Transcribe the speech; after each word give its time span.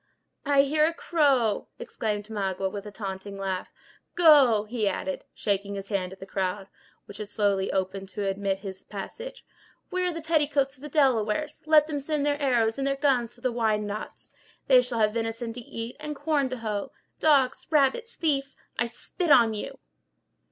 "I 0.47 0.63
hear 0.63 0.87
a 0.87 0.95
crow!" 0.95 1.67
exclaimed 1.77 2.27
Magua, 2.31 2.71
with 2.71 2.87
a 2.87 2.91
taunting 2.91 3.37
laugh. 3.37 3.71
"Go!" 4.15 4.63
he 4.63 4.87
added, 4.87 5.25
shaking 5.31 5.75
his 5.75 5.89
hand 5.89 6.11
at 6.11 6.19
the 6.19 6.25
crowd, 6.25 6.69
which 7.05 7.17
had 7.19 7.27
slowly 7.27 7.71
opened 7.71 8.09
to 8.09 8.27
admit 8.27 8.61
his 8.61 8.83
passage. 8.83 9.45
"Where 9.91 10.07
are 10.07 10.11
the 10.11 10.23
petticoats 10.23 10.75
of 10.75 10.81
the 10.81 10.89
Delawares! 10.89 11.61
Let 11.67 11.85
them 11.85 11.99
send 11.99 12.25
their 12.25 12.41
arrows 12.41 12.79
and 12.79 12.87
their 12.87 12.95
guns 12.95 13.35
to 13.35 13.41
the 13.41 13.53
Wyandots; 13.53 14.31
they 14.65 14.81
shall 14.81 14.97
have 14.97 15.13
venison 15.13 15.53
to 15.53 15.61
eat, 15.61 15.97
and 15.99 16.15
corn 16.15 16.49
to 16.49 16.57
hoe. 16.57 16.91
Dogs, 17.19 17.67
rabbits, 17.69 18.15
thieves—I 18.15 18.87
spit 18.87 19.29
on 19.29 19.53
you!" 19.53 19.77